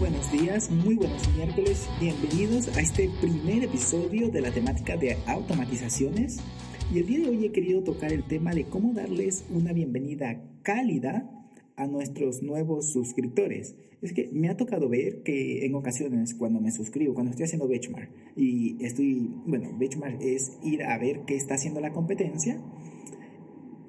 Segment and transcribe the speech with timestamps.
[0.00, 6.38] Buenos días, muy buenos miércoles, bienvenidos a este primer episodio de la temática de automatizaciones.
[6.90, 10.42] Y el día de hoy he querido tocar el tema de cómo darles una bienvenida
[10.62, 11.30] cálida
[11.76, 13.76] a nuestros nuevos suscriptores.
[14.00, 17.68] Es que me ha tocado ver que en ocasiones cuando me suscribo, cuando estoy haciendo
[17.68, 22.58] benchmark y estoy, bueno, benchmark es ir a ver qué está haciendo la competencia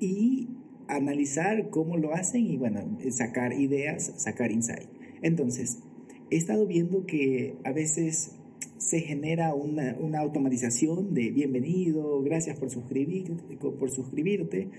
[0.02, 0.50] y
[0.90, 4.90] analizar cómo lo hacen y bueno, sacar ideas, sacar insight.
[5.22, 5.84] Entonces,
[6.32, 8.32] he estado viendo que a veces
[8.78, 14.70] se genera una, automatización de bienvenido, gracias por, suscribirte, por suscribirte.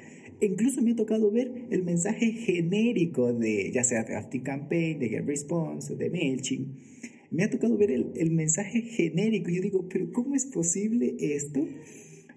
[0.40, 5.08] E incluso me ha tocado ver el mensaje genérico de, ya sea de Campaign, de
[5.08, 6.68] GetResponse, de MailChimp.
[7.30, 11.64] Me ha tocado ver el, el mensaje genérico yo digo, pero ¿cómo es posible esto?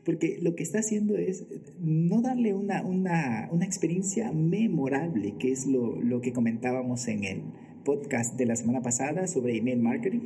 [0.06, 1.48] porque lo que está haciendo es
[1.80, 7.42] no darle una, una, una experiencia memorable, que es lo, lo, que comentábamos en el
[7.86, 10.19] podcast de la semana pasada sobre email marketing.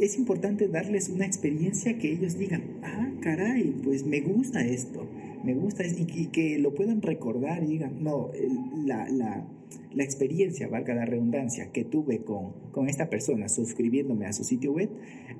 [0.00, 5.06] Es importante darles una experiencia que ellos digan, ah, caray, pues me gusta esto,
[5.44, 8.30] me gusta y, que lo puedan recordar y digan, no,
[8.84, 9.46] la, la
[9.92, 14.72] la experiencia, valga la redundancia, que tuve con, con esta persona suscribiéndome a su sitio
[14.72, 14.88] web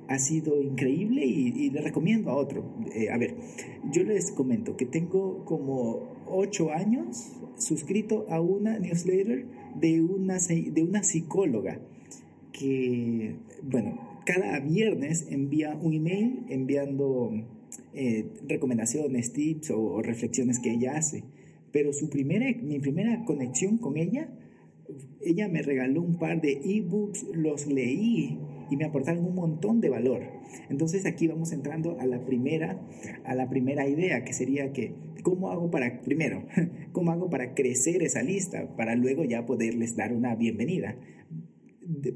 [0.07, 2.63] ha sido increíble y, le recomiendo a otro.
[2.93, 3.35] Eh, a ver,
[3.91, 9.45] yo les comento que tengo como ocho años suscrito a una newsletter
[9.79, 11.79] de una, de una psicóloga
[12.51, 17.31] que, bueno, cada viernes envía un email enviando
[17.93, 21.23] eh, recomendaciones, tips o reflexiones que ella hace.
[21.71, 24.29] Pero su primera, mi primera conexión con ella,
[25.21, 28.39] ella me regaló un par de ebooks, los leí
[28.69, 30.23] y me aportaron un montón de valor.
[30.69, 32.81] Entonces aquí vamos entrando a la primera,
[33.25, 34.93] a la primera idea, que sería que,
[35.23, 36.45] ¿cómo hago para, primero,
[36.91, 40.97] cómo hago para crecer esa lista, para luego ya poderles dar una bienvenida,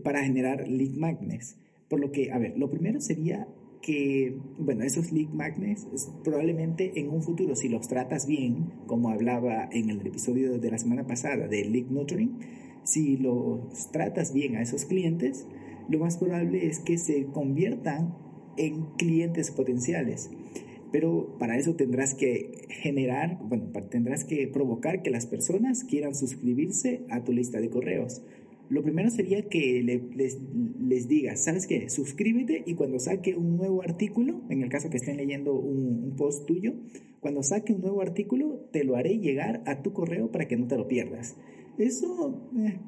[0.04, 1.58] para generar lead magnets?
[1.90, 3.48] Por lo que, a ver, lo primero sería
[3.86, 5.86] que, bueno, esos lead magnets
[6.24, 10.80] probablemente en un futuro, si los tratas bien, como hablaba en el episodio de la
[10.80, 12.40] semana pasada de lead nurturing,
[12.84, 15.46] si los tratas bien a esos clientes,
[15.88, 18.16] lo más probable es que se conviertan
[18.58, 20.32] en clientes potenciales.
[20.92, 27.06] Pero para eso tendrás que generar, bueno, tendrás que provocar que las personas quieran suscribirse
[27.12, 28.24] a tu lista de correos.
[28.70, 30.40] Lo primero sería que les,
[30.80, 31.90] les, digas, ¿sabes qué?
[31.90, 36.46] Suscríbete y cuando saque un nuevo artículo, en el caso que estén leyendo un, post
[36.46, 36.74] tuyo,
[37.20, 40.68] cuando saque un nuevo artículo, te lo haré llegar a tu correo para que no
[40.68, 41.36] te lo pierdas.
[41.78, 42.80] Eso eh,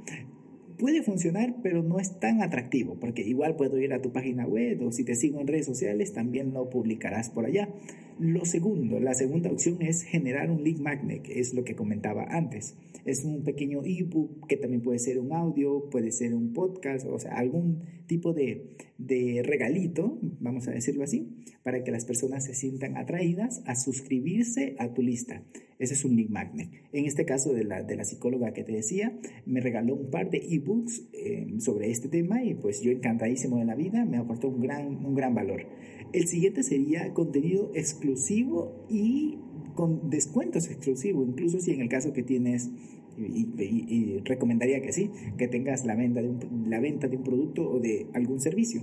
[0.78, 4.82] puede funcionar, pero no es tan atractivo, porque igual puedo ir a tu página web
[4.84, 7.70] o si te sigo en redes sociales, también lo publicarás por allá.
[8.20, 12.76] Lo segundo, la segunda opción es generar un lead magnet, es lo que comentaba antes.
[13.06, 17.20] Es un pequeño ebook que también puede ser un audio, puede ser un podcast, o
[17.20, 21.28] sea, algún tipo de, de regalito, vamos a decirlo así,
[21.64, 25.44] para que las personas se sientan atraídas a suscribirse a tu lista.
[25.80, 26.70] Ese es un lead magnet.
[26.92, 30.30] En este caso de la, de la psicóloga que te decía, me regaló un par
[30.32, 34.48] de ebooks eh, sobre este tema y pues yo encantadísimo de la vida, me aportó
[34.48, 35.66] un gran, un gran valor.
[36.14, 39.38] El siguiente sería contenido exclusivo y
[39.76, 42.72] con descuentos exclusivos, incluso si en el caso que tienes,
[43.18, 47.70] y, recomendaría que sí, que tengas la venta, de un, la venta de un producto
[47.70, 48.82] o de algún servicio.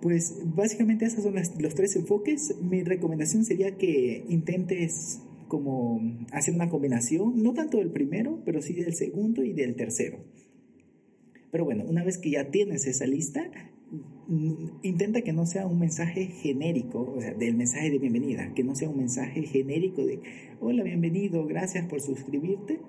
[0.00, 2.54] Pues básicamente esos son los tres enfoques.
[2.62, 6.00] Mi recomendación sería que intentes como
[6.32, 10.18] hacer una combinación, no tanto del primero, pero sí del segundo y del tercero.
[11.50, 13.50] Pero bueno, una vez que ya tienes esa lista,
[14.82, 18.74] intenta que no sea un mensaje genérico, o sea, del mensaje de bienvenida, que no
[18.74, 20.20] sea un mensaje genérico de
[20.60, 22.80] hola, bienvenido, gracias por suscribirte.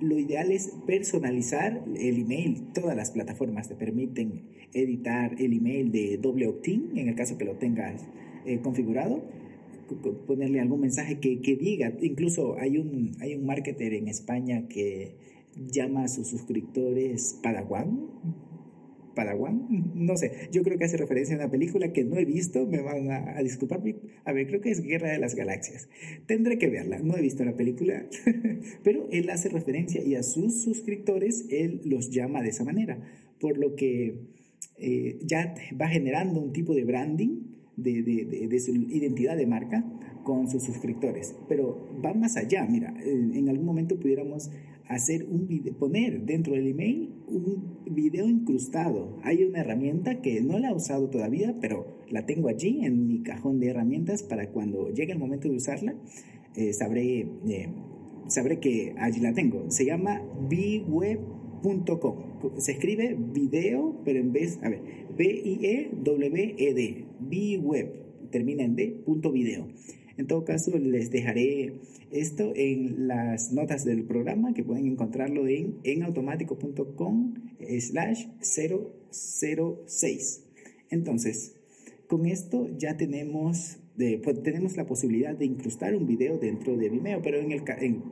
[0.00, 2.72] lo ideal es personalizar el email.
[2.74, 4.42] Todas las plataformas te permiten
[4.72, 8.02] editar el email de doble opt-in, en el caso que lo tengas
[8.44, 9.22] eh, configurado
[10.34, 11.92] ponerle algún mensaje que, que, diga.
[12.00, 15.16] Incluso hay un, hay un marketer en España que
[15.56, 18.08] llama a sus suscriptores Padawan.
[19.14, 22.66] Padawan, no sé, yo creo que hace referencia a una película que no he visto,
[22.66, 23.80] me van a, disculpar,
[24.24, 25.88] a ver, creo que es Guerra de las Galaxias.
[26.26, 28.08] Tendré que verla, no he visto la película,
[28.82, 32.98] pero él hace referencia y a sus suscriptores él los llama de esa manera,
[33.38, 34.18] por lo que
[34.78, 39.84] eh, ya va generando un tipo de branding de, de, su identidad de marca
[40.24, 41.36] con sus suscriptores.
[41.48, 44.50] Pero va más allá, mira, en algún momento pudiéramos
[44.88, 49.18] hacer un video, poner dentro del email un video incrustado.
[49.22, 53.22] Hay una herramienta que no la he usado todavía, pero la tengo allí en mi
[53.22, 55.94] cajón de herramientas para cuando llegue el momento de usarla,
[56.56, 57.68] eh, sabré, eh,
[58.28, 59.70] sabré que allí la tengo.
[59.70, 62.16] Se llama bweb.com.
[62.58, 64.82] Se escribe video, pero en vez, a ver,
[65.16, 67.06] B-I-E-W-E-D,
[67.58, 69.66] bweb, termina en D, punto video.
[70.16, 71.80] En todo caso, les dejaré
[72.10, 77.34] esto en las notas del programa que pueden encontrarlo en enautomático.com
[77.80, 80.44] slash 006.
[80.90, 81.56] Entonces,
[82.06, 86.88] con esto ya tenemos, de, pues, tenemos la posibilidad de incrustar un video dentro de
[86.88, 87.62] Vimeo, pero en el,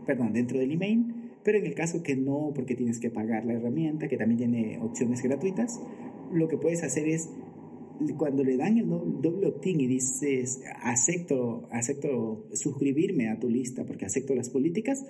[0.04, 1.14] perdón, dentro del email,
[1.44, 4.78] pero en el caso que no, porque tienes que pagar la herramienta, que también tiene
[4.80, 5.80] opciones gratuitas,
[6.32, 7.28] lo que puedes hacer es
[8.16, 14.06] cuando le dan el doble opt-in y dices acepto, acepto suscribirme a tu lista porque
[14.06, 15.04] acepto las políticas,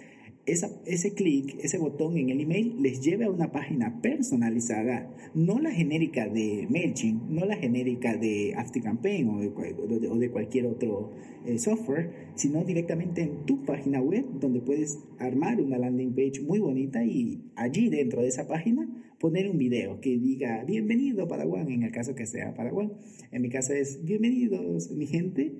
[0.45, 5.71] ese clic, ese botón en el email les lleva a una página personalizada, no la
[5.71, 11.13] genérica de MailChimp, no la genérica de ActiveCampaign o de, o de cualquier otro
[11.47, 16.59] eh, software, sino directamente en tu página web donde puedes armar una landing page muy
[16.59, 18.89] bonita y allí dentro de esa página
[19.23, 22.95] poner un video que diga bienvenido Padawan en el caso que sea Padawan.
[23.31, 25.53] En mi caso es bienvenidos mi gente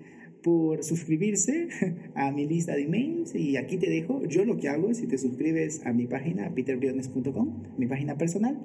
[0.43, 1.69] por suscribirse
[2.17, 5.17] a mi lista de emails y aquí te dejo yo lo que hago si te
[5.17, 8.61] suscribes a mi página peterbriones.com mi página personal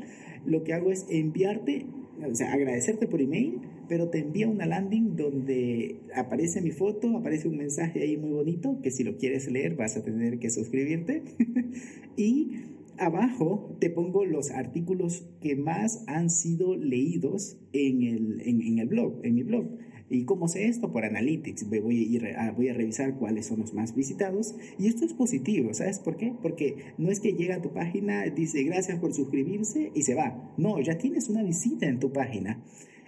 [0.48, 1.86] lo que hago es enviarte
[2.28, 7.48] o sea agradecerte por email pero te envía una landing donde aparece mi foto aparece
[7.48, 11.22] un mensaje ahí muy bonito que si lo quieres leer vas a tener que suscribirte
[12.18, 18.88] y abajo te pongo los artículos que más han sido leídos en el, en el
[18.88, 19.68] blog en mi blog
[20.10, 20.92] ¿Y cómo sé esto?
[20.92, 21.70] Por Analytics.
[21.70, 24.56] Voy a, ir a, voy a revisar cuáles son los más visitados.
[24.80, 26.34] Y esto es positivo, ¿sabes por qué?
[26.42, 30.54] Porque no es que llega a tu página, dice gracias por suscribirse y se va.
[30.58, 32.64] No, ya tienes una visita en tu página.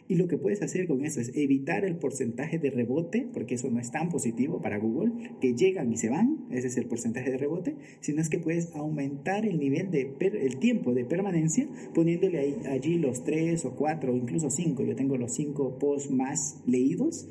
[0.09, 3.69] Y lo que puedes hacer con eso es evitar el porcentaje de rebote, porque eso
[3.69, 7.29] no es tan positivo para Google, que llegan y se van, ese es el porcentaje
[7.29, 12.39] de rebote, sino es que puedes aumentar el nivel de el tiempo de permanencia poniéndole
[12.39, 14.83] ahí, allí los tres o cuatro o incluso cinco.
[14.83, 17.27] Yo tengo los cinco posts más leídos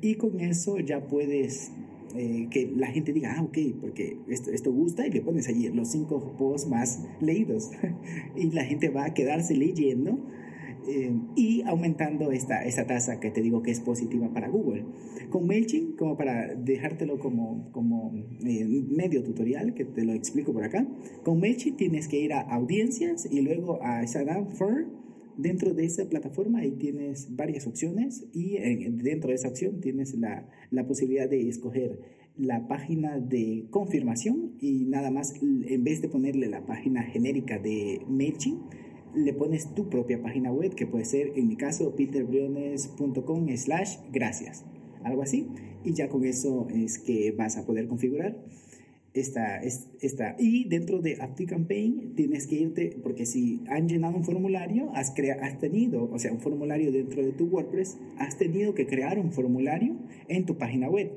[0.00, 1.72] y con eso ya puedes
[2.16, 5.68] eh, que la gente diga, ah, ok, porque esto, esto gusta y le pones allí
[5.68, 7.70] los cinco posts más leídos
[8.34, 10.18] y la gente va a quedarse leyendo
[10.88, 14.84] eh, y aumentando esta, esta tasa que te digo que es positiva para Google.
[15.30, 18.12] Con MailChimp, como para dejártelo como, como
[18.44, 20.86] eh, medio tutorial, que te lo explico por acá,
[21.24, 24.86] con MailChimp tienes que ir a audiencias y luego a Shadowfur for
[25.36, 28.58] dentro de esa plataforma ahí tienes varias opciones y
[28.90, 32.00] dentro de esa opción tienes la, la, posibilidad de escoger
[32.36, 38.00] la página de confirmación y nada más en vez de ponerle la página genérica de
[38.08, 38.62] MailChimp
[39.14, 44.64] le pones tu propia página web, que puede ser, en mi caso, peterbriones.com slash gracias,
[45.04, 45.48] algo así,
[45.84, 48.36] y ya con eso es que vas a poder configurar
[49.14, 50.36] esta, esta.
[50.38, 55.38] Y dentro de ActiveCampaign tienes que irte, porque si han llenado un formulario, has, crea,
[55.42, 59.32] has tenido, o sea, un formulario dentro de tu WordPress, has tenido que crear un
[59.32, 59.96] formulario
[60.28, 61.10] en tu página web.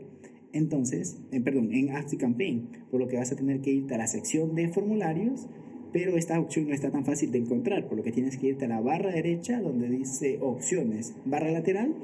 [0.53, 4.07] Entonces, eh, perdón, en ActiveCampaign, por lo que vas a tener que irte a la
[4.07, 5.47] sección de formularios,
[5.93, 8.65] pero esta opción no está tan fácil de encontrar, por lo que tienes que irte
[8.65, 11.95] a la barra derecha donde dice opciones, barra lateral,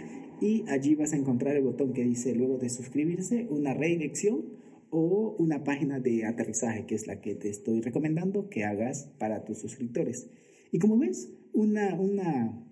[0.41, 4.45] y allí vas a encontrar el botón que dice luego de suscribirse, una redirección
[4.89, 9.43] o una página de aterrizaje, que es la que te estoy recomendando que hagas para
[9.43, 10.29] tus suscriptores.
[10.71, 12.63] Y como ves, una, una,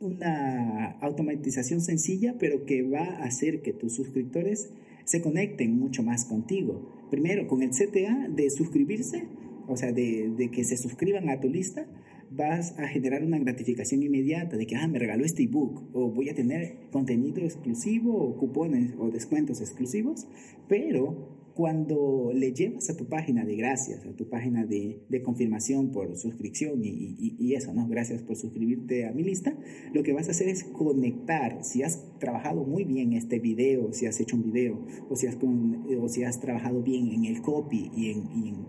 [0.00, 4.70] una automatización sencilla, pero que va a hacer que tus suscriptores
[5.04, 6.90] se conecten mucho más contigo.
[7.10, 9.24] Primero, con el CTA de suscribirse,
[9.68, 11.86] o sea, de, que se suscriban a tu lista,
[12.30, 16.28] vas a generar una gratificación inmediata de que, ah, me regaló este ebook, o voy
[16.28, 20.26] a tener contenido exclusivo, o cupones o descuentos exclusivos,
[20.68, 26.16] pero cuando le llevas a tu página de gracias, a tu página de, confirmación por
[26.16, 27.86] suscripción y, eso, ¿no?
[27.86, 29.56] Gracias por suscribirte a mi lista,
[29.92, 34.06] lo que vas a hacer es conectar, si has trabajado muy bien este video, si
[34.06, 37.90] has hecho un video, o si has, o si has trabajado bien en el copy
[37.96, 38.66] y en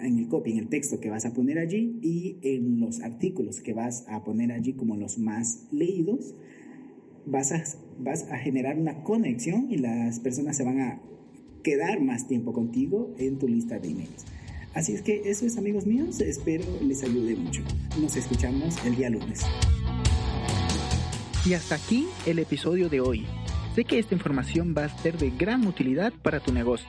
[0.00, 3.60] en el copy, en el texto que vas a poner allí y en los artículos
[3.60, 6.34] que vas a poner allí como los más leídos,
[7.26, 7.62] vas a,
[7.98, 11.00] vas a generar una conexión y las personas se van a
[11.62, 14.24] quedar más tiempo contigo en tu lista de emails.
[14.74, 17.62] Así es que eso es amigos míos, espero les ayude mucho.
[18.00, 19.42] Nos escuchamos el día lunes.
[21.44, 23.26] Y hasta aquí el episodio de hoy.
[23.74, 26.88] Sé que esta información va a ser de gran utilidad para tu negocio,